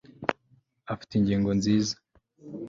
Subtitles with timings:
[0.93, 1.95] afite ingingo nziza